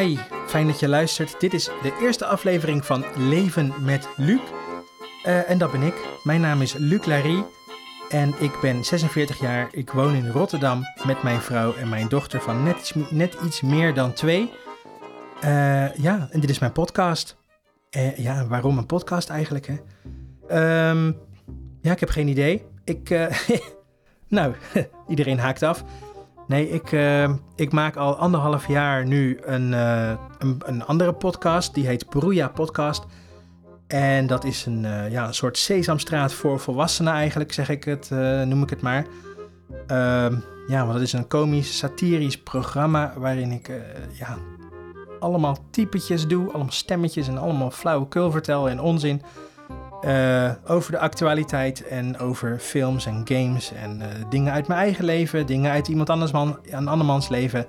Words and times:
Hi, 0.00 0.16
fijn 0.46 0.66
dat 0.66 0.80
je 0.80 0.88
luistert. 0.88 1.40
Dit 1.40 1.54
is 1.54 1.64
de 1.64 1.98
eerste 2.00 2.26
aflevering 2.26 2.84
van 2.84 3.04
Leven 3.16 3.72
met 3.80 4.08
Luc. 4.16 4.40
Uh, 5.26 5.50
en 5.50 5.58
dat 5.58 5.72
ben 5.72 5.82
ik. 5.82 5.94
Mijn 6.22 6.40
naam 6.40 6.62
is 6.62 6.74
Luc 6.74 7.04
Larry 7.06 7.44
en 8.08 8.34
ik 8.38 8.58
ben 8.60 8.84
46 8.84 9.40
jaar. 9.40 9.68
Ik 9.70 9.90
woon 9.90 10.14
in 10.14 10.30
Rotterdam 10.30 10.82
met 11.06 11.22
mijn 11.22 11.40
vrouw 11.40 11.74
en 11.74 11.88
mijn 11.88 12.08
dochter 12.08 12.40
van 12.40 12.62
net 13.10 13.36
iets, 13.44 13.60
meer 13.60 13.94
dan 13.94 14.12
twee. 14.12 14.52
Uh, 15.44 15.94
ja, 15.94 16.28
en 16.30 16.40
dit 16.40 16.50
is 16.50 16.58
mijn 16.58 16.72
podcast. 16.72 17.36
Uh, 17.96 18.16
ja, 18.16 18.46
waarom 18.46 18.78
een 18.78 18.86
podcast 18.86 19.28
eigenlijk? 19.28 19.66
Hè? 19.66 20.90
Um, 20.90 21.16
ja, 21.80 21.92
ik 21.92 22.00
heb 22.00 22.10
geen 22.10 22.28
idee. 22.28 22.64
Ik, 22.84 23.28
nou, 24.28 24.54
iedereen 25.08 25.38
haakt 25.38 25.62
af. 25.62 25.84
Nee, 26.50 26.68
ik, 26.68 26.92
uh, 26.92 27.30
ik 27.56 27.72
maak 27.72 27.96
al 27.96 28.16
anderhalf 28.16 28.68
jaar 28.68 29.06
nu 29.06 29.38
een, 29.42 29.72
uh, 29.72 30.12
een, 30.38 30.60
een, 30.64 30.84
andere 30.84 31.12
podcast. 31.12 31.74
Die 31.74 31.86
heet 31.86 32.08
Broeia 32.08 32.48
Podcast. 32.48 33.06
En 33.86 34.26
dat 34.26 34.44
is 34.44 34.66
een, 34.66 34.84
uh, 34.84 35.10
ja, 35.10 35.26
een 35.26 35.34
soort 35.34 35.58
sesamstraat 35.58 36.32
voor 36.32 36.60
volwassenen 36.60 37.12
eigenlijk, 37.12 37.52
zeg 37.52 37.68
ik 37.68 37.84
het, 37.84 38.10
noem 38.44 38.62
ik 38.62 38.70
het 38.70 38.80
maar. 38.80 39.06
Ehm, 39.86 40.34
ja, 40.66 40.80
want 40.80 40.92
dat 40.92 41.00
is 41.00 41.12
een 41.12 41.28
komisch, 41.28 41.78
satirisch 41.78 42.42
programma 42.42 43.12
waarin 43.16 43.50
ik 43.52 43.70
ja, 44.12 44.36
allemaal 45.20 45.58
typetjes 45.70 46.26
doe. 46.26 46.48
Allemaal 46.48 46.72
stemmetjes 46.72 47.28
en 47.28 47.38
allemaal 47.38 47.70
flauwekul 47.70 48.30
vertel 48.30 48.68
en 48.68 48.80
onzin. 48.80 49.22
Uh, 50.04 50.50
over 50.66 50.92
de 50.92 50.98
actualiteit 50.98 51.86
en 51.86 52.18
over 52.18 52.58
films 52.58 53.06
en 53.06 53.22
games 53.24 53.72
en 53.72 53.98
uh, 54.00 54.06
dingen 54.28 54.52
uit 54.52 54.66
mijn 54.66 54.80
eigen 54.80 55.04
leven, 55.04 55.46
dingen 55.46 55.70
uit 55.70 55.88
iemand 55.88 56.10
anders 56.10 56.32
man, 56.32 56.58
een 56.70 56.88
andermans 56.88 57.28
leven. 57.28 57.66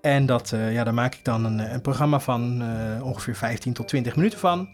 En 0.00 0.26
dat, 0.26 0.52
uh, 0.54 0.72
ja, 0.72 0.84
daar 0.84 0.94
maak 0.94 1.14
ik 1.14 1.24
dan 1.24 1.44
een, 1.44 1.58
een 1.58 1.80
programma 1.80 2.20
van 2.20 2.62
ongeveer 3.02 3.34
15 3.34 3.72
tot 3.72 3.88
20 3.88 4.16
minuten 4.16 4.38
van. 4.38 4.68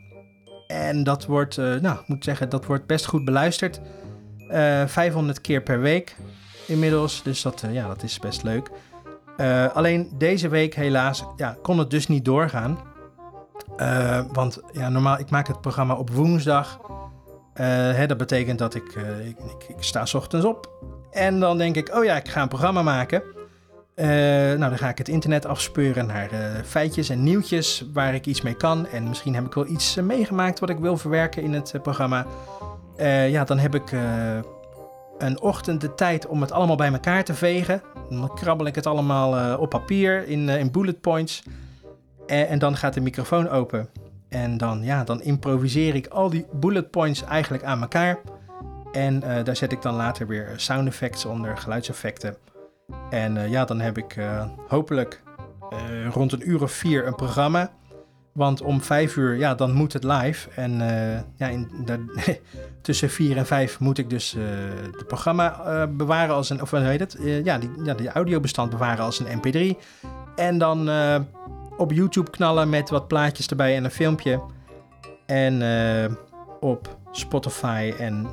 En 0.67 1.05
dat 1.05 1.27
wordt, 1.27 1.57
nou, 1.57 1.99
ik 1.99 2.07
moet 2.09 2.25
zeggen, 2.25 2.49
dat 2.49 2.65
wordt 2.65 2.87
best 2.87 3.07
goed 3.07 3.25
beluisterd. 3.25 3.81
500 4.87 5.41
keer 5.41 5.63
per 5.63 5.81
week 5.81 6.17
inmiddels, 6.67 7.23
dus 7.23 7.43
dat, 7.43 7.65
ja, 7.71 7.89
dat 7.89 8.03
is 8.03 8.19
best 8.19 8.43
leuk. 8.43 8.71
alleen 9.73 10.11
deze 10.19 10.49
week 10.49 10.75
helaas 10.75 11.25
ja, 11.37 11.57
kon 11.63 11.79
het 11.79 11.91
dus 11.91 12.07
niet 12.07 12.25
doorgaan. 12.25 12.79
Uh, 13.81 14.21
want 14.33 14.61
ja, 14.73 14.89
normaal, 14.89 15.19
ik 15.19 15.31
maak 15.31 15.47
het 15.47 15.61
programma 15.61 15.95
op 15.95 16.11
woensdag. 16.11 16.81
Uh, 16.81 17.67
hè, 17.67 18.07
dat 18.07 18.17
betekent 18.17 18.59
dat 18.59 18.75
ik, 18.75 18.95
uh, 18.95 19.27
ik, 19.27 19.39
ik, 19.39 19.69
ik, 19.69 19.83
sta 19.83 20.05
s 20.05 20.15
ochtends 20.15 20.47
op. 20.47 20.71
En 21.11 21.41
dan 21.41 21.59
denk 21.59 21.77
ik, 21.77 21.95
oh 21.95 22.05
ja, 22.05 22.17
ik 22.17 22.29
ga 22.29 22.43
een 22.43 22.49
programma 22.49 22.83
maken. 22.83 23.23
nou, 23.97 24.59
dan 24.59 24.79
ga 24.79 24.89
ik 24.89 24.99
het 24.99 25.09
internet 25.09 25.47
afspeuren 25.47 26.07
naar 26.07 26.31
feitjes 26.65 27.09
en 27.09 27.23
nieuwtjes 27.23 27.85
waar 27.93 28.15
ik 28.15 28.27
iets 28.27 28.41
mee 28.41 28.57
kan. 28.57 28.87
En 28.87 29.09
misschien 29.09 29.35
heb 29.35 29.45
ik 29.45 29.55
wel 29.55 29.67
iets 29.67 29.95
meegemaakt 29.95 30.61
wat 30.61 30.71
ik 30.71 30.79
wil 30.79 30.97
verwerken 30.97 31.43
in 31.43 31.53
het 31.53 31.75
programma. 31.83 32.27
ja, 33.29 33.45
dan 33.45 33.59
heb 33.59 33.75
ik 33.75 33.93
een 35.19 35.41
ochtend 35.41 35.81
de 35.81 35.95
tijd 35.95 36.27
om 36.27 36.41
het 36.41 36.53
allemaal 36.53 36.77
bij 36.77 36.93
elkaar 36.93 37.25
te 37.25 37.35
vegen. 37.35 37.83
Dan 38.09 38.35
krabbel 38.35 38.67
ik 38.67 38.75
het 38.75 38.87
allemaal 38.87 39.59
op 39.59 39.71
papier 39.71 40.29
in, 40.29 40.49
in 40.49 40.71
bullet 40.71 41.01
points. 41.01 41.43
En, 42.27 42.49
en, 42.49 42.59
dan 42.59 42.77
gaat 42.77 42.95
de 42.95 43.01
microfoon 43.01 43.49
open. 43.49 43.89
En 44.29 44.57
dan, 44.57 44.83
ja, 44.83 45.05
dan 45.05 45.23
improviseer 45.23 45.95
ik 45.95 46.07
al 46.07 46.31
die 46.31 46.47
bullet 46.53 46.91
points 46.91 47.25
eigenlijk 47.25 47.65
aan 47.65 47.81
elkaar. 47.81 48.19
En 48.93 49.23
uh, 49.25 49.45
daar 49.45 49.57
zet 49.57 49.73
ik 49.73 49.83
dan 49.83 49.95
later 49.95 50.27
weer 50.27 50.53
sound 50.57 50.89
effects 50.89 51.25
onder, 51.25 51.57
geluidseffecten. 51.57 52.37
En 53.11 53.51
ja, 53.51 53.65
dan 53.65 53.81
heb 53.81 53.99
ik 53.99 54.17
hopelijk 54.69 55.23
rond 56.11 56.33
een 56.33 56.51
uur 56.51 56.63
of 56.63 56.73
vier 56.73 57.07
een 57.07 57.15
programma. 57.15 57.71
Want 58.33 58.63
om 58.63 58.83
vijf 58.83 59.17
uur, 59.17 59.37
ja, 59.37 59.55
dan 59.55 59.73
moet 59.73 59.93
het 59.93 60.05
live. 60.05 60.49
En 60.55 60.73
ja, 61.37 61.49
in, 61.49 61.71
tussen 62.83 63.11
vier 63.11 63.37
en 63.37 63.47
vijf 63.47 63.81
moet 63.81 63.99
ik 63.99 64.11
dus 64.11 64.37
het 64.93 65.07
programma 65.07 65.87
bewaren 65.87 66.35
als 66.35 66.51
een, 66.51 66.63
of 66.63 66.71
hoe 66.71 66.81
heet 66.81 67.01
het? 67.01 67.19
ja, 67.45 67.59
die, 67.59 67.71
ja, 67.85 67.95
die 67.95 68.09
audiobestand 68.09 68.71
bewaren 68.71 69.05
als 69.05 69.21
een 69.21 69.41
mp3. 69.41 69.79
En 70.37 70.59
dan 70.59 70.89
op 71.77 71.93
YouTube 71.93 72.31
knallen 72.31 72.69
met 72.69 72.91
wat 72.91 73.09
plaatjes 73.09 73.47
erbij 73.47 73.77
en 73.77 73.85
een 73.85 73.91
filmpje. 73.91 74.41
En 75.27 75.61
uh, 75.61 76.17
op 76.61 76.99
Spotify 77.11 77.93
en 77.99 78.27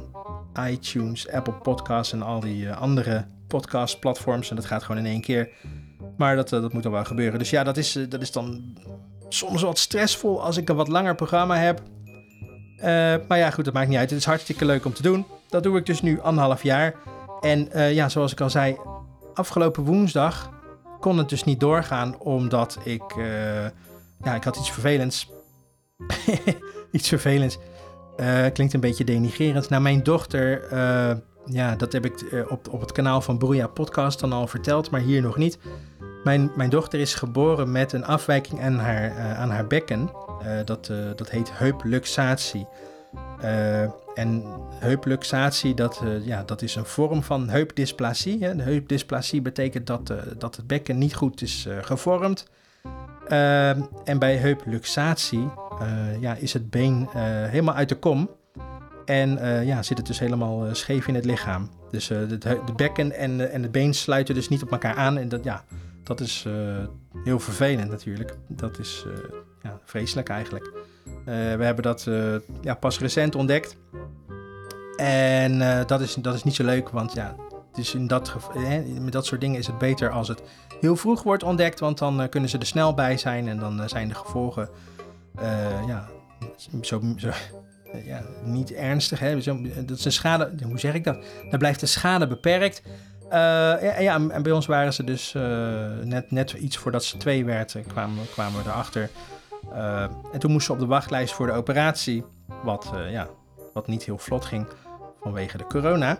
iTunes, 0.69 1.29
Apple 1.29 1.53
Podcasts 1.53 2.13
en 2.13 2.21
al 2.21 2.39
die 2.39 2.63
uh, 2.63 2.81
andere 2.81 3.25
podcastplatforms. 3.47 4.49
En 4.49 4.55
dat 4.55 4.65
gaat 4.65 4.83
gewoon 4.83 5.05
in 5.05 5.11
één 5.11 5.21
keer. 5.21 5.49
Maar 6.17 6.35
dat, 6.35 6.51
uh, 6.51 6.61
dat 6.61 6.73
moet 6.73 6.83
dan 6.83 6.91
wel 6.91 7.05
gebeuren. 7.05 7.39
Dus 7.39 7.49
ja, 7.49 7.63
dat 7.63 7.77
is, 7.77 7.99
dat 8.09 8.21
is 8.21 8.31
dan 8.31 8.77
soms 9.29 9.61
wat 9.61 9.77
stressvol 9.77 10.43
als 10.43 10.57
ik 10.57 10.69
een 10.69 10.75
wat 10.75 10.87
langer 10.87 11.15
programma 11.15 11.55
heb. 11.55 11.81
maar 13.27 13.37
ja, 13.37 13.49
goed, 13.49 13.65
dat 13.65 13.73
maakt 13.73 13.87
niet 13.87 13.97
uit. 13.97 14.09
Het 14.09 14.19
is 14.19 14.25
hartstikke 14.25 14.65
leuk 14.65 14.85
om 14.85 14.93
te 14.93 15.01
doen. 15.01 15.25
Dat 15.49 15.63
doe 15.63 15.77
ik 15.77 15.85
dus 15.85 16.01
nu 16.01 16.21
anderhalf 16.21 16.63
jaar. 16.63 16.95
En 17.41 17.69
ja, 17.93 18.09
zoals 18.09 18.31
ik 18.31 18.41
al 18.41 18.49
zei, 18.49 18.77
afgelopen 19.33 19.83
woensdag 19.83 20.60
kon 21.01 21.17
het 21.17 21.29
dus 21.29 21.43
niet 21.43 21.59
doorgaan 21.59 22.19
omdat 22.19 22.77
ik, 22.83 23.15
uh, 23.17 23.63
ja, 24.23 24.35
ik 24.35 24.43
had 24.43 24.57
iets 24.57 24.71
vervelends. 24.71 25.31
iets 26.91 27.07
vervelends. 27.07 27.57
Uh, 28.17 28.45
klinkt 28.53 28.73
een 28.73 28.79
beetje 28.79 29.03
denigerend. 29.03 29.69
Nou, 29.69 29.81
mijn 29.81 30.03
dochter, 30.03 30.71
uh, 30.73 31.11
ja, 31.45 31.75
dat 31.75 31.91
heb 31.91 32.05
ik 32.05 32.45
op, 32.49 32.67
op 32.73 32.81
het 32.81 32.91
kanaal 32.91 33.21
van 33.21 33.37
Broeia 33.37 33.67
Podcast 33.67 34.19
dan 34.19 34.33
al 34.33 34.47
verteld, 34.47 34.89
maar 34.89 35.01
hier 35.01 35.21
nog 35.21 35.37
niet. 35.37 35.59
Mijn, 36.23 36.51
mijn 36.55 36.69
dochter 36.69 36.99
is 36.99 37.13
geboren 37.13 37.71
met 37.71 37.93
een 37.93 38.05
afwijking 38.05 38.61
aan 38.61 38.79
haar, 38.79 39.35
aan 39.35 39.49
haar 39.49 39.67
bekken. 39.67 40.11
dat, 40.65 40.91
dat 41.15 41.29
heet 41.29 41.57
heupluxatie. 41.57 42.67
En 44.13 44.43
heupluxatie, 44.79 45.73
dat, 45.73 46.01
uh, 46.03 46.25
ja, 46.25 46.43
dat 46.43 46.61
is 46.61 46.75
een 46.75 46.85
vorm 46.85 47.23
van 47.23 47.49
heupdysplasie. 47.49 48.43
Hè. 48.43 48.55
De 48.55 48.63
heupdysplasie 48.63 49.41
betekent 49.41 49.87
dat, 49.87 50.09
uh, 50.09 50.17
dat 50.37 50.55
het 50.55 50.67
bekken 50.67 50.97
niet 50.97 51.15
goed 51.15 51.41
is 51.41 51.67
gevormd. 51.81 52.49
En 54.03 54.19
bij 54.19 54.35
heupluxatie 54.35 55.49
ja, 56.19 56.35
is 56.35 56.53
het 56.53 56.69
been 56.69 57.07
helemaal 57.49 57.75
uit 57.75 57.89
de 57.89 57.95
kom. 57.95 58.29
En 59.05 59.29
ja, 59.65 59.83
zit 59.83 59.97
het 59.97 60.07
dus 60.07 60.19
helemaal 60.19 60.75
scheef 60.75 61.07
in 61.07 61.15
het 61.15 61.25
lichaam. 61.25 61.69
Dus 61.91 62.07
de, 62.07 62.37
de, 62.37 62.73
bekken 62.75 63.11
en, 63.11 63.51
en 63.51 63.61
het 63.61 63.71
been 63.71 63.93
sluiten 63.93 64.35
dus 64.35 64.49
niet 64.49 64.63
op 64.63 64.71
elkaar 64.71 64.95
aan. 64.95 65.17
En 65.17 65.29
dat, 65.29 65.43
ja, 65.43 65.63
dat 66.03 66.19
is 66.19 66.45
heel 67.23 67.39
vervelend 67.39 67.89
natuurlijk. 67.89 68.37
Dat 68.47 68.79
is 68.79 69.05
ja, 69.61 69.79
vreselijk 69.83 70.29
eigenlijk. 70.29 70.71
We 71.25 71.63
hebben 71.63 71.83
dat 71.83 72.07
ja, 72.61 72.73
pas 72.73 72.99
recent 72.99 73.35
ontdekt. 73.35 73.77
En 75.01 75.59
uh, 75.59 75.79
dat, 75.85 76.01
is, 76.01 76.13
dat 76.13 76.33
is 76.35 76.43
niet 76.43 76.55
zo 76.55 76.63
leuk, 76.63 76.89
want 76.89 77.13
ja, 77.13 77.35
in 77.93 78.07
dat 78.07 78.35
hè, 78.53 78.81
met 78.81 79.13
dat 79.13 79.25
soort 79.25 79.41
dingen 79.41 79.59
is 79.59 79.67
het 79.67 79.77
beter 79.77 80.11
als 80.11 80.27
het 80.27 80.41
heel 80.79 80.95
vroeg 80.95 81.23
wordt 81.23 81.43
ontdekt, 81.43 81.79
want 81.79 81.97
dan 81.97 82.29
kunnen 82.29 82.49
ze 82.49 82.57
er 82.57 82.65
snel 82.65 82.93
bij 82.93 83.17
zijn 83.17 83.47
en 83.47 83.59
dan 83.59 83.89
zijn 83.89 84.07
de 84.07 84.15
gevolgen 84.15 84.69
ja, 85.87 86.07
zo, 86.81 87.01
zo 87.17 87.29
ja, 88.11 88.21
niet 88.43 88.73
ernstig. 88.73 89.19
Hè? 89.19 89.41
Dat 89.85 90.05
is 90.05 90.13
schade, 90.13 90.51
hoe 90.63 90.79
zeg 90.79 90.93
ik 90.93 91.03
dat? 91.03 91.17
Dan 91.49 91.59
blijft 91.59 91.79
de 91.79 91.85
schade 91.85 92.27
beperkt. 92.27 92.81
ja, 93.99 94.29
en 94.29 94.43
bij 94.43 94.51
ons 94.51 94.65
waren 94.65 94.93
ze 94.93 95.03
dus 95.03 95.33
net, 96.03 96.31
net 96.31 96.51
iets 96.51 96.77
voordat 96.77 97.03
ze 97.03 97.17
twee 97.17 97.45
werden, 97.45 97.85
kwamen, 97.87 98.25
kwamen 98.31 98.63
we 98.63 98.69
erachter. 98.69 99.09
En 100.31 100.39
toen 100.39 100.51
moesten 100.51 100.75
ze 100.75 100.81
op 100.81 100.87
de 100.87 100.93
wachtlijst 100.93 101.33
voor 101.33 101.47
de 101.47 101.53
operatie, 101.53 102.23
wat, 102.63 102.91
ja, 103.09 103.27
wat 103.73 103.87
niet 103.87 104.03
heel 104.03 104.17
vlot 104.17 104.45
ging 104.45 104.67
vanwege 105.21 105.57
de 105.57 105.65
corona. 105.65 106.19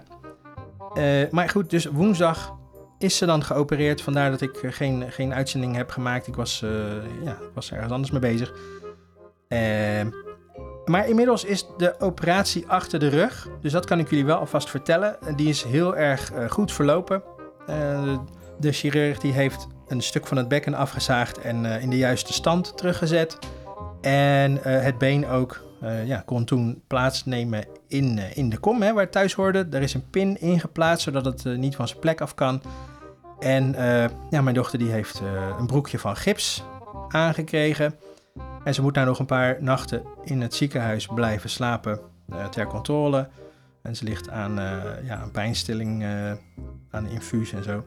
Uh, 0.94 1.30
maar 1.30 1.50
goed, 1.50 1.70
dus 1.70 1.86
woensdag 1.86 2.58
is 2.98 3.18
ze 3.18 3.26
dan 3.26 3.44
geopereerd. 3.44 4.02
Vandaar 4.02 4.32
dat 4.32 4.42
ik 4.42 4.56
eh, 4.56 4.72
geen, 4.72 5.12
geen 5.12 5.34
uitzending 5.34 5.76
heb 5.76 5.90
gemaakt. 5.90 6.28
Ik 6.28 6.36
was, 6.36 6.60
ja, 7.24 7.38
was 7.54 7.72
ergens 7.72 7.92
anders 7.92 8.12
mee 8.12 8.22
bezig. 8.22 8.54
maar 10.86 11.08
inmiddels 11.08 11.44
is 11.44 11.66
de 11.78 12.00
operatie 12.00 12.68
achter 12.68 13.00
de 13.00 13.08
rug. 13.08 13.48
Dus 13.62 13.72
dat 13.72 13.86
kan 13.86 14.00
ik 14.00 14.10
jullie 14.10 14.26
wel 14.26 14.38
alvast 14.38 14.70
vertellen. 14.70 15.18
Die 15.36 15.50
is 15.50 15.64
heel 15.64 15.96
erg 15.96 16.32
goed 16.50 16.72
verlopen. 16.72 17.24
de 18.60 18.72
chirurg 18.72 19.20
die 19.20 19.34
heeft 19.34 19.68
een 19.92 20.02
stuk 20.02 20.28
van 20.28 20.38
het 20.38 20.48
bekken 20.48 20.74
afgezaagd 20.74 21.38
en 21.38 21.66
in 21.66 21.90
de 21.90 21.98
juiste 21.98 22.34
stand 22.34 22.78
teruggezet. 22.78 23.38
En 24.02 24.58
het 24.62 24.98
been 24.98 25.28
ook 25.28 25.64
uh, 25.84 26.08
ja, 26.08 26.24
kon 26.26 26.46
toen 26.46 26.84
plaatsnemen 26.88 27.66
in, 27.88 28.20
in 28.34 28.50
de 28.50 28.58
kom, 28.58 28.82
hè, 28.82 28.94
waar 28.94 29.04
het 29.04 29.12
thuis 29.12 29.34
hoorde. 29.34 29.68
Er 29.72 29.82
is 29.82 29.94
een 29.94 30.10
pin 30.10 30.42
ingeplaatst, 30.42 31.04
zodat 31.04 31.26
het 31.26 31.58
niet 31.58 31.76
van 31.76 31.88
zijn 31.88 32.00
plek 32.00 32.22
af 32.22 32.36
kan. 32.36 32.62
En 33.40 33.76
ja, 34.30 34.42
mijn 34.42 34.56
dochter 34.56 34.80
die 34.80 34.92
heeft 34.92 35.22
een 35.60 35.68
broekje 35.68 36.00
van 36.00 36.16
gips 36.16 36.64
aangekregen. 37.08 37.96
En 38.64 38.74
ze 38.74 38.82
moet 38.82 38.96
nou 38.96 39.08
nog 39.08 39.20
een 39.20 39.26
paar 39.26 39.58
nachten 39.60 40.04
in 40.24 40.42
het 40.42 40.54
ziekenhuis 40.54 41.08
blijven 41.08 41.50
slapen 41.50 42.00
ter 42.52 42.68
controle. 42.68 43.30
En 43.82 43.96
ze 43.96 44.04
ligt 44.04 44.30
aan 44.30 44.56
ja, 45.04 45.22
een 45.22 45.32
pijnstilling, 45.32 46.06
aan 46.92 47.08
infuus 47.08 47.54
en 47.54 47.64
zo. 47.64 47.86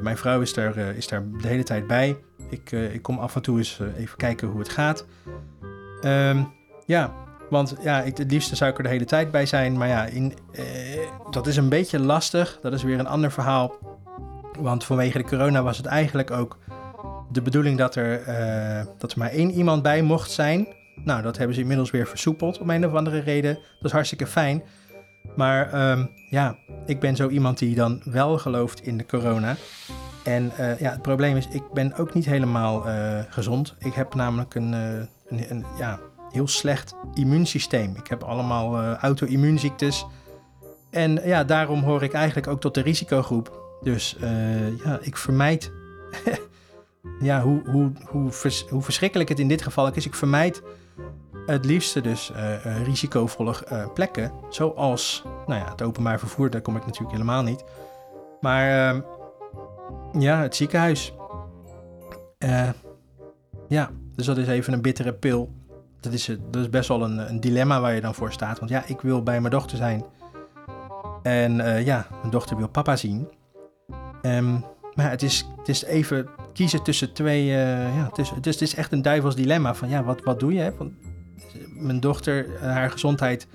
mijn 0.00 0.16
vrouw 0.16 0.40
is 0.40 0.54
daar, 0.54 0.76
is 0.76 1.06
daar 1.08 1.22
de 1.40 1.48
hele 1.48 1.62
tijd 1.62 1.86
bij. 1.86 2.16
Ik, 2.50 2.72
ik 2.72 3.02
kom 3.02 3.18
af 3.18 3.34
en 3.34 3.42
toe 3.42 3.58
eens 3.58 3.80
even 3.96 4.16
kijken 4.16 4.48
hoe 4.48 4.58
het 4.58 4.68
gaat. 4.68 5.06
Ehm, 6.00 6.42
ja, 6.86 7.12
want 7.50 7.76
ja, 7.82 8.02
ik, 8.02 8.16
het 8.16 8.30
liefste 8.30 8.56
zou 8.56 8.70
ik 8.70 8.76
er 8.76 8.82
de 8.82 8.88
hele 8.88 9.04
tijd 9.04 9.30
bij 9.30 9.46
zijn. 9.46 9.76
Maar 9.76 9.88
ja, 9.88 10.04
in, 10.04 10.32
dat 11.30 11.46
is 11.46 11.56
een 11.56 11.68
beetje 11.68 11.98
lastig. 11.98 12.58
Dat 12.62 12.72
is 12.72 12.82
weer 12.82 12.98
een 12.98 13.06
ander 13.06 13.32
verhaal. 13.32 13.76
Want 14.58 14.84
vanwege 14.84 15.18
de 15.18 15.24
corona 15.24 15.62
was 15.62 15.76
het 15.76 15.86
eigenlijk 15.86 16.30
ook 16.30 16.58
de 17.32 17.42
bedoeling 17.42 17.78
dat 17.78 17.94
er, 17.94 18.22
dat 18.98 19.12
er 19.12 19.18
maar 19.18 19.30
één 19.30 19.50
iemand 19.50 19.82
bij 19.82 20.02
mocht 20.02 20.30
zijn. 20.30 20.66
Nou, 20.94 21.22
dat 21.22 21.36
hebben 21.36 21.54
ze 21.54 21.60
inmiddels 21.60 21.90
weer 21.90 22.06
versoepeld 22.06 22.58
om 22.58 22.70
een 22.70 22.86
of 22.86 22.94
andere 22.94 23.18
reden. 23.18 23.54
Dat 23.54 23.84
is 23.84 23.92
hartstikke 23.92 24.26
fijn. 24.26 24.62
Maar 25.36 25.72
ehm, 25.72 26.04
ja, 26.30 26.56
ik 26.86 27.00
ben 27.00 27.16
zo 27.16 27.28
iemand 27.28 27.58
die 27.58 27.74
dan 27.74 28.00
wel 28.04 28.38
gelooft 28.38 28.82
in 28.82 28.98
de 28.98 29.06
corona. 29.06 29.56
En 30.24 30.52
uh, 30.60 30.80
ja, 30.80 30.90
het 30.90 31.02
probleem 31.02 31.36
is, 31.36 31.48
ik 31.48 31.62
ben 31.72 31.94
ook 31.96 32.14
niet 32.14 32.24
helemaal 32.24 32.88
uh, 32.88 33.18
gezond. 33.28 33.74
Ik 33.78 33.94
heb 33.94 34.14
namelijk 34.14 34.54
een, 34.54 34.72
uh, 34.72 34.92
een, 35.26 35.50
een, 35.50 35.64
ja, 35.78 36.00
heel 36.30 36.48
slecht 36.48 36.94
immuunsysteem. 37.14 37.96
Ik 37.96 38.06
heb 38.06 38.22
allemaal 38.22 38.94
auto-immuunziektes. 38.94 40.06
En 40.90 41.20
ja, 41.24 41.44
daarom 41.44 41.82
hoor 41.82 42.02
ik 42.02 42.12
eigenlijk 42.12 42.46
ook 42.46 42.60
tot 42.60 42.74
de 42.74 42.80
risicogroep. 42.80 43.62
Dus 43.82 44.16
ja, 44.84 44.98
ik 45.00 45.16
vermijd. 45.16 45.72
ja, 47.20 47.42
hoe, 47.42 47.62
hoe, 47.70 47.92
hoe, 48.06 48.30
hoe 48.68 48.82
verschrikkelijk 48.82 49.28
het 49.28 49.38
in 49.38 49.48
dit 49.48 49.62
geval 49.62 49.92
is. 49.92 50.06
Ik 50.06 50.14
vermijd 50.14 50.62
het 51.46 51.64
liefste 51.64 52.00
dus 52.00 52.30
uh, 52.30 52.82
risicovolle 52.82 53.54
uh, 53.72 53.86
plekken, 53.94 54.32
zoals 54.48 55.24
nou 55.46 55.60
ja, 55.60 55.70
het 55.70 55.82
openbaar 55.82 56.18
vervoer, 56.18 56.50
daar 56.50 56.60
kom 56.60 56.76
ik 56.76 56.84
natuurlijk 56.84 57.12
helemaal 57.12 57.42
niet. 57.42 57.64
Maar 58.40 58.94
uh, 58.94 59.00
ja, 60.18 60.40
het 60.40 60.56
ziekenhuis. 60.56 61.14
ja, 63.68 63.90
dus 64.14 64.26
dat 64.26 64.38
is 64.38 64.48
even 64.48 64.72
een 64.72 64.82
bittere 64.82 65.12
pil. 65.12 65.52
Dat 66.00 66.12
is, 66.12 66.26
dat 66.50 66.62
is 66.62 66.70
best 66.70 66.88
wel 66.88 67.02
een, 67.02 67.18
een, 67.18 67.40
dilemma 67.40 67.80
waar 67.80 67.94
je 67.94 68.00
dan 68.00 68.14
voor 68.14 68.32
staat. 68.32 68.58
Want 68.58 68.70
ja, 68.70 68.84
ik 68.86 69.00
wil 69.00 69.22
bij 69.22 69.40
mijn 69.40 69.52
dochter 69.52 69.76
zijn. 69.76 70.04
En 71.22 71.84
ja, 71.84 72.06
mijn 72.18 72.30
dochter 72.30 72.56
wil 72.56 72.68
papa 72.68 72.96
zien. 72.96 73.28
Um, 74.22 74.64
maar 74.94 75.10
het 75.10 75.22
is, 75.22 75.46
het 75.56 75.68
is 75.68 75.84
even 75.84 76.28
kiezen 76.52 76.82
tussen 76.82 77.12
twee. 77.12 77.44
Ja, 77.44 78.10
is, 78.14 78.30
het, 78.30 78.60
is, 78.60 78.74
echt 78.74 78.92
een 78.92 79.02
duivels 79.02 79.36
dilemma. 79.36 79.74
Van 79.74 79.88
ja, 79.88 80.04
wat, 80.04 80.22
wat 80.22 80.40
doe 80.40 80.52
je? 80.52 80.60
Hè? 80.60 80.72
Mijn 81.74 82.00
dochter, 82.00 82.46
haar 82.60 82.90
gezondheid 82.90 83.46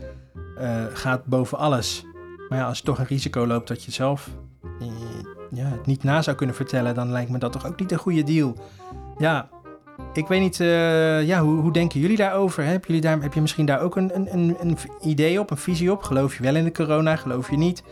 uh, 0.60 0.86
gaat 0.94 1.26
boven 1.26 1.58
alles. 1.58 2.06
Maar 2.50 2.60
ja, 2.60 2.68
als 2.68 2.78
je 2.78 2.84
toch 2.84 3.00
een 3.00 3.06
risico 3.06 3.48
loopt 3.48 3.68
dat 3.68 3.84
je 3.84 3.92
zelf 3.92 4.30
uh, 4.82 4.88
ja, 5.52 5.66
het 5.66 5.86
niet 5.86 6.04
na 6.04 6.22
zou 6.22 6.36
kunnen 6.36 6.56
vertellen, 6.56 6.96
dan 6.96 7.12
lijkt 7.12 7.32
me 7.32 7.38
dat 7.38 7.52
toch 7.52 7.68
ook 7.68 7.80
niet 7.80 7.92
een 7.92 7.98
goede 7.98 8.24
deal. 8.24 8.56
Ja, 9.18 9.50
ik 10.14 10.28
weet 10.28 10.42
niet, 10.42 10.58
ja, 11.28 11.42
hoe, 11.42 11.60
hoe, 11.60 11.74
denken 11.74 12.00
jullie 12.00 12.18
daarover? 12.18 12.64
Heb, 12.64 12.86
jullie 12.86 13.02
daar, 13.02 13.22
heb 13.22 13.34
je 13.34 13.42
misschien 13.42 13.66
daar 13.66 13.82
ook 13.82 13.96
een, 13.96 14.12
een, 14.16 14.58
een 14.60 14.78
idee 15.02 15.40
op, 15.40 15.52
een 15.52 15.58
visie 15.58 15.92
op? 15.92 16.04
Geloof 16.04 16.38
je 16.38 16.44
wel 16.44 16.56
in 16.56 16.64
de 16.64 16.72
corona, 16.72 17.16
geloof 17.16 17.50
je 17.50 17.58
niet? 17.58 17.84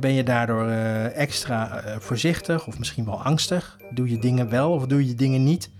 ben 0.00 0.12
je 0.12 0.22
daardoor 0.22 0.66
extra 1.14 1.82
voorzichtig 1.98 2.66
of 2.66 2.78
misschien 2.78 3.04
wel 3.04 3.22
angstig? 3.22 3.78
Doe 3.90 4.10
je 4.10 4.18
dingen 4.18 4.50
wel 4.50 4.72
of 4.72 4.86
doe 4.86 5.06
je 5.06 5.14
dingen 5.14 5.44
niet? 5.44 5.70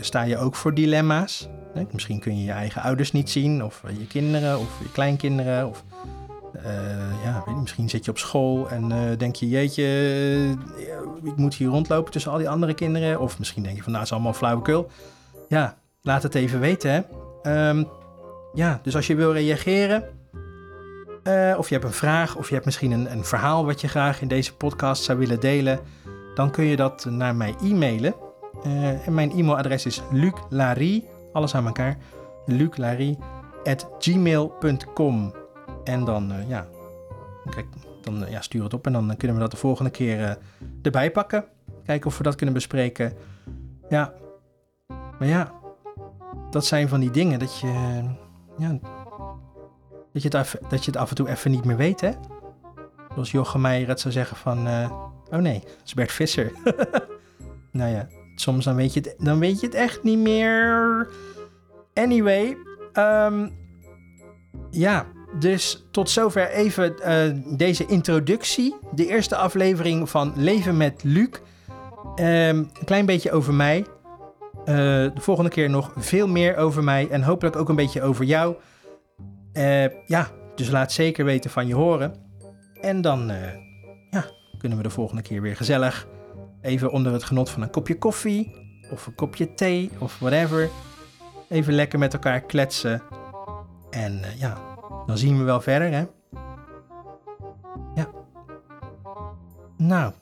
sta 0.00 0.22
je 0.22 0.38
ook 0.38 0.54
voor 0.54 0.74
dilemma's? 0.74 1.48
Misschien 1.92 2.20
kun 2.20 2.38
je 2.38 2.44
je 2.44 2.52
eigen 2.52 2.82
ouders 2.82 3.12
niet 3.12 3.30
zien, 3.30 3.64
of 3.64 3.82
je 3.98 4.06
kinderen, 4.06 4.58
of 4.58 4.78
je 4.82 4.92
kleinkinderen. 4.92 5.68
Of, 5.68 5.84
uh, 6.56 7.24
ja, 7.24 7.42
weet 7.46 7.56
misschien 7.56 7.88
zit 7.88 8.04
je 8.04 8.10
op 8.10 8.18
school 8.18 8.68
en 8.70 9.16
denk 9.18 9.36
je, 9.36 9.48
jeetje, 9.48 9.84
ik 11.22 11.36
moet 11.36 11.54
hier 11.54 11.68
rondlopen 11.68 12.12
tussen 12.12 12.32
al 12.32 12.38
die 12.38 12.48
andere 12.48 12.74
kinderen. 12.74 13.20
Of 13.20 13.38
misschien 13.38 13.62
denk 13.62 13.76
je 13.76 13.82
van, 13.82 13.92
nou, 13.92 14.04
het 14.04 14.12
is 14.12 14.18
allemaal 14.18 14.38
flauwekul. 14.38 14.90
Ja, 15.48 15.76
laat 16.02 16.22
het 16.22 16.34
even 16.34 16.60
weten, 16.60 16.90
hè. 16.90 17.68
Um, 17.68 17.88
ja, 18.54 18.80
dus 18.82 18.96
als 18.96 19.06
je 19.06 19.14
wil 19.14 19.32
reageren, 19.32 20.02
of 21.56 21.68
je 21.68 21.74
hebt 21.74 21.84
een 21.84 21.92
vraag, 21.92 22.36
of 22.36 22.48
je 22.48 22.54
hebt 22.54 22.66
misschien 22.66 22.90
een, 22.90 23.12
een, 23.12 23.24
verhaal 23.24 23.64
wat 23.64 23.80
je 23.80 23.88
graag 23.88 24.20
in 24.20 24.28
deze 24.28 24.54
podcast 24.54 25.02
zou 25.02 25.18
willen 25.18 25.40
delen, 25.40 25.80
dan 26.34 26.50
kun 26.50 26.64
je 26.64 26.76
dat 26.76 27.04
naar 27.04 27.34
mij 27.34 27.54
e-mailen. 27.62 28.14
En 29.04 29.14
mijn 29.14 29.30
e-mailadres 29.30 29.86
is 29.86 30.02
luclarie, 30.12 31.08
alles 31.36 31.54
aan 31.54 31.66
elkaar, 31.66 31.96
luclarie.gmail.com. 32.46 35.34
En 35.84 36.04
dan, 36.04 36.32
uh, 36.32 36.48
ja, 36.48 36.66
kijk, 37.50 37.66
dan 38.00 38.24
ja, 38.28 38.40
stuur 38.40 38.62
het 38.62 38.74
op 38.74 38.86
en 38.86 38.92
dan 38.92 39.16
kunnen 39.16 39.36
we 39.36 39.42
dat 39.42 39.50
de 39.50 39.56
volgende 39.56 39.90
keer 39.90 40.38
erbij 40.82 41.10
pakken. 41.10 41.44
Kijken 41.84 42.06
of 42.06 42.16
we 42.16 42.22
dat 42.22 42.34
kunnen 42.34 42.54
bespreken. 42.54 43.12
Ja, 43.88 44.12
maar 45.18 45.28
ja, 45.28 45.52
dat 46.50 46.66
zijn 46.66 46.88
van 46.88 47.00
die 47.00 47.10
dingen 47.10 47.38
dat 47.38 47.58
je, 47.58 48.02
ja, 48.58 48.78
dat 50.12 50.22
je, 50.22 50.36
het 50.36 50.58
dat 50.68 50.84
je 50.84 50.90
het 50.90 51.00
af 51.00 51.08
en 51.08 51.16
toe 51.16 51.28
even 51.28 51.50
niet 51.50 51.64
meer 51.64 51.76
weet, 51.76 52.00
hè? 52.00 52.10
Zoals 53.12 53.30
Jochem 53.30 53.60
Meijer 53.60 53.88
het 53.88 54.00
zou 54.00 54.12
zeggen 54.12 54.36
van... 54.36 54.68
Oh 55.30 55.38
nee, 55.38 55.60
dat 55.60 55.80
is 55.84 55.94
Bert 55.94 56.12
Visser. 56.12 56.52
nou 57.72 57.90
ja, 57.90 58.06
soms 58.40 58.64
dan 58.64 58.76
weet, 58.76 58.94
je 58.94 59.00
het, 59.00 59.14
dan 59.18 59.38
weet 59.38 59.60
je 59.60 59.66
het 59.66 59.74
echt 59.74 60.02
niet 60.02 60.18
meer. 60.18 61.08
Anyway, 61.94 62.56
um, 62.92 63.52
ja, 64.70 65.06
dus 65.38 65.86
tot 65.90 66.10
zover 66.10 66.50
even 66.50 66.94
uh, 67.06 67.56
deze 67.56 67.86
introductie. 67.86 68.76
De 68.94 69.06
eerste 69.06 69.36
aflevering 69.36 70.10
van 70.10 70.32
Leven 70.36 70.76
met 70.76 71.02
Luc. 71.04 71.28
Um, 72.16 72.24
een 72.24 72.70
klein 72.84 73.06
beetje 73.06 73.32
over 73.32 73.54
mij. 73.54 73.78
Uh, 73.78 74.66
de 74.66 75.20
volgende 75.20 75.50
keer 75.50 75.70
nog 75.70 75.92
veel 75.96 76.28
meer 76.28 76.56
over 76.56 76.84
mij 76.84 77.08
en 77.10 77.22
hopelijk 77.22 77.56
ook 77.56 77.68
een 77.68 77.76
beetje 77.76 78.02
over 78.02 78.24
jou. 78.24 78.54
Uh, 79.52 80.06
ja, 80.06 80.30
dus 80.54 80.70
laat 80.70 80.92
zeker 80.92 81.24
weten 81.24 81.50
van 81.50 81.66
je 81.66 81.74
horen. 81.74 82.14
En 82.80 83.00
dan 83.00 83.32
ja, 84.10 84.24
kunnen 84.58 84.78
we 84.78 84.84
de 84.84 84.90
volgende 84.90 85.22
keer 85.22 85.42
weer 85.42 85.56
gezellig 85.56 86.06
even 86.66 86.90
onder 86.90 87.12
het 87.12 87.24
genot 87.24 87.50
van 87.50 87.62
een 87.62 87.70
kopje 87.70 87.98
koffie 87.98 88.54
of 88.90 89.06
een 89.06 89.14
kopje 89.14 89.54
thee 89.54 89.90
of 89.98 90.18
whatever. 90.18 90.68
Even 91.48 91.74
lekker 91.74 91.98
met 91.98 92.12
elkaar 92.12 92.40
kletsen. 92.40 93.02
En 93.90 94.12
uh, 94.12 94.40
ja, 94.40 94.58
dan 95.06 95.18
zien 95.18 95.38
we 95.38 95.44
wel 95.44 95.60
verder, 95.60 95.90
hè? 95.90 96.04
Ja. 97.94 98.08
Nou, 99.76 100.12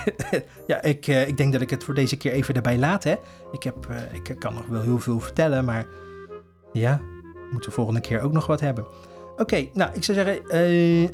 ja, 0.66 0.82
ik, 0.82 1.06
ik 1.06 1.36
denk 1.36 1.52
dat 1.52 1.60
ik 1.60 1.70
het 1.70 1.84
voor 1.84 1.94
deze 1.94 2.16
keer 2.16 2.32
even 2.32 2.54
erbij 2.54 2.78
laat, 2.78 3.04
hè? 3.04 3.14
Ik, 3.52 3.62
heb, 3.62 3.86
ik 4.12 4.36
kan 4.38 4.54
nog 4.54 4.66
wel 4.66 4.82
heel 4.82 4.98
veel 4.98 5.20
vertellen, 5.20 5.64
maar 5.64 5.86
ja, 6.72 7.00
moeten 7.50 7.70
we 7.70 7.76
volgende 7.76 8.00
keer 8.00 8.20
ook 8.20 8.32
nog 8.32 8.46
wat 8.46 8.60
hebben. 8.60 8.86
Oké, 9.36 9.68
nou, 9.72 9.90
ik 9.94 10.04
zou 10.04 10.18
zeggen, 10.18 10.40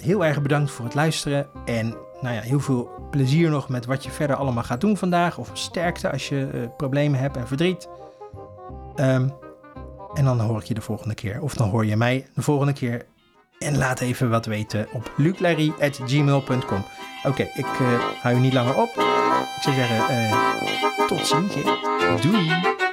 heel 0.03 0.25
erg 0.25 0.43
bedankt 0.43 0.71
voor 0.71 0.85
het 0.85 0.95
luisteren. 0.95 1.47
En 1.65 1.97
nou 2.21 2.35
ja, 2.35 2.41
heel 2.41 2.61
veel 2.61 3.09
plezier 3.11 3.51
nog 3.51 3.69
met 3.69 3.87
wat 3.87 4.05
je 4.05 4.11
verder 4.11 4.37
allemaal 4.37 4.63
gaat 4.63 4.81
doen 4.81 4.97
vandaag. 4.97 5.39
Of 5.39 5.51
sterkte 5.53 6.13
als 6.13 6.29
je 6.29 6.51
uh, 6.55 6.67
problemen 6.77 7.21
hebt 7.21 7.37
en 7.37 7.47
verdriet. 7.47 7.89
Um, 8.97 9.33
en 10.15 10.25
dan 10.25 10.41
hoor 10.41 10.61
ik 10.61 10.65
je 10.65 10.75
de 10.75 10.81
volgende 10.81 11.15
keer. 11.15 11.43
Of 11.43 11.55
dan 11.55 11.69
hoor 11.69 11.87
je 11.87 11.97
mij 11.97 12.27
de 12.35 12.43
volgende 12.43 12.73
keer. 12.73 13.07
En 13.59 13.77
laat 13.77 14.01
even 14.01 14.31
wat 14.31 14.47
weten 14.47 14.87
op 14.93 15.13
luclarie.gmail.com. 15.17 16.85
Oké, 17.25 17.43
ik 17.43 17.81
uh, 17.81 18.05
hou 18.23 18.35
je 18.35 18.41
niet 18.41 18.53
langer 18.53 18.77
op. 18.77 18.89
Ik 19.57 19.63
zou 19.63 19.75
zeggen, 19.75 20.39
tot 21.07 21.27
ziens. 21.27 21.55
Doei! 22.23 22.84